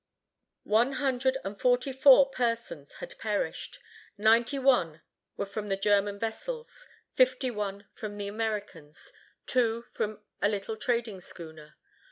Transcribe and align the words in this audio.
One 0.65 0.93
hundred 0.93 1.37
and 1.45 1.59
forty 1.61 1.93
four 1.93 2.31
persons 2.31 2.95
had 2.95 3.19
perished. 3.19 3.77
Ninety 4.17 4.57
one 4.57 5.03
were 5.37 5.45
from 5.45 5.67
the 5.67 5.77
German 5.77 6.17
vessels; 6.17 6.87
fifty 7.13 7.51
one 7.51 7.85
from 7.93 8.17
the 8.17 8.27
Americans; 8.27 9.13
two 9.45 9.83
from 9.83 10.23
a 10.41 10.49
little 10.49 10.75
trading 10.75 11.19
schooner. 11.19 11.75